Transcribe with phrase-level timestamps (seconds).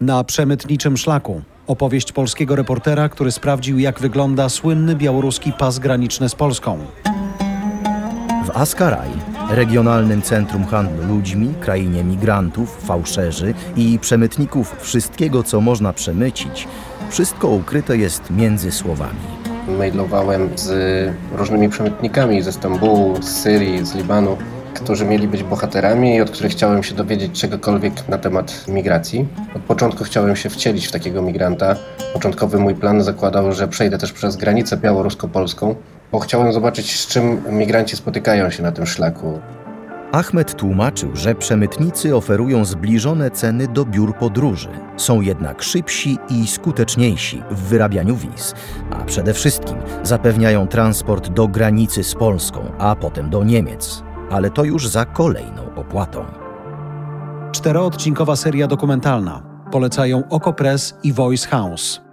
[0.00, 1.42] Na przemytniczym szlaku.
[1.66, 6.78] Opowieść polskiego reportera, który sprawdził, jak wygląda słynny białoruski pas graniczny z Polską.
[8.46, 9.08] W Askaraj,
[9.50, 16.68] regionalnym centrum handlu ludźmi, krainie migrantów, fałszerzy i przemytników wszystkiego, co można przemycić,
[17.10, 19.20] wszystko ukryte jest między słowami.
[19.78, 20.70] Mailowałem z
[21.32, 24.36] różnymi przemytnikami ze Stambułu, z Syrii, z Libanu,
[24.80, 29.26] którzy mieli być bohaterami i od których chciałem się dowiedzieć czegokolwiek na temat migracji.
[29.56, 31.76] Od początku chciałem się wcielić w takiego migranta.
[32.12, 35.74] Początkowy mój plan zakładał, że przejdę też przez granicę białorusko-polską,
[36.12, 39.38] bo chciałem zobaczyć, z czym migranci spotykają się na tym szlaku.
[40.12, 44.68] Ahmed tłumaczył, że przemytnicy oferują zbliżone ceny do biur podróży.
[44.96, 48.54] Są jednak szybsi i skuteczniejsi w wyrabianiu wiz,
[48.90, 54.07] a przede wszystkim zapewniają transport do granicy z Polską, a potem do Niemiec.
[54.30, 56.24] Ale to już za kolejną opłatą.
[57.52, 59.42] Czteroodcinkowa seria dokumentalna.
[59.70, 62.07] Polecają Oko Press i Voice House.